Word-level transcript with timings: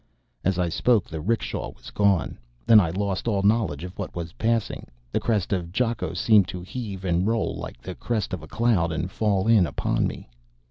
As 0.43 0.57
I 0.57 0.67
spoke 0.67 1.05
the 1.07 1.21
'rickshaw 1.21 1.73
was 1.75 1.91
gone. 1.91 2.39
Then 2.65 2.79
I 2.79 2.89
lost 2.89 3.27
all 3.27 3.43
knowledge 3.43 3.83
of 3.83 3.95
what 3.99 4.15
was 4.15 4.33
passing. 4.33 4.87
The 5.11 5.19
crest 5.19 5.53
of 5.53 5.71
Jakko 5.71 6.15
seemed 6.15 6.47
to 6.47 6.63
heave 6.63 7.05
and 7.05 7.27
roll 7.27 7.53
like 7.55 7.79
the 7.79 7.93
crest 7.93 8.33
of 8.33 8.41
a 8.41 8.47
cloud 8.47 8.91
and 8.91 9.11
fall 9.11 9.47
in 9.47 9.67
upon 9.67 10.07
me. 10.07 10.27